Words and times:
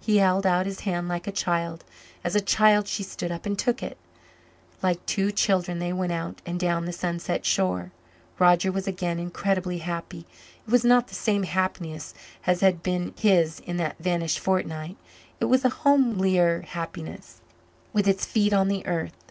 He 0.00 0.16
held 0.16 0.46
out 0.46 0.64
his 0.64 0.80
hand 0.88 1.06
like 1.06 1.26
a 1.26 1.30
child; 1.30 1.84
as 2.24 2.34
a 2.34 2.40
child 2.40 2.88
she 2.88 3.02
stood 3.02 3.30
up 3.30 3.44
and 3.44 3.58
took 3.58 3.82
it; 3.82 3.98
like 4.82 5.04
two 5.04 5.30
children 5.30 5.80
they 5.80 5.92
went 5.92 6.12
out 6.12 6.40
and 6.46 6.58
down 6.58 6.86
the 6.86 6.94
sunset 6.94 7.44
shore. 7.44 7.92
Roger 8.38 8.72
was 8.72 8.86
again 8.86 9.18
incredibly 9.18 9.76
happy. 9.80 10.24
It 10.66 10.70
was 10.70 10.82
not 10.82 11.08
the 11.08 11.14
same 11.14 11.42
happiness 11.42 12.14
as 12.46 12.60
had 12.62 12.82
been 12.82 13.12
his 13.18 13.60
in 13.66 13.76
that 13.76 13.96
vanished 14.00 14.38
fortnight; 14.38 14.96
it 15.40 15.44
was 15.44 15.62
a 15.62 15.68
homelier 15.84 16.62
happiness 16.62 17.42
with 17.92 18.08
its 18.08 18.24
feet 18.24 18.54
on 18.54 18.68
the 18.68 18.86
earth. 18.86 19.26